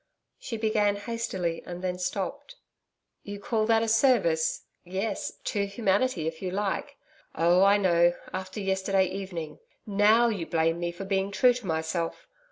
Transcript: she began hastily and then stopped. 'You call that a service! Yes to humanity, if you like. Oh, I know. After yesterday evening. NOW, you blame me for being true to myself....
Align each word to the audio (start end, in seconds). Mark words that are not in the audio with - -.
she 0.39 0.57
began 0.57 0.95
hastily 0.95 1.61
and 1.63 1.83
then 1.83 1.99
stopped. 1.99 2.55
'You 3.21 3.39
call 3.39 3.67
that 3.67 3.83
a 3.83 3.87
service! 3.87 4.63
Yes 4.83 5.33
to 5.43 5.67
humanity, 5.67 6.25
if 6.25 6.41
you 6.41 6.49
like. 6.49 6.97
Oh, 7.35 7.63
I 7.63 7.77
know. 7.77 8.15
After 8.33 8.59
yesterday 8.59 9.05
evening. 9.05 9.59
NOW, 9.85 10.29
you 10.29 10.47
blame 10.47 10.79
me 10.79 10.91
for 10.91 11.05
being 11.05 11.29
true 11.29 11.53
to 11.53 11.67
myself.... 11.67 12.25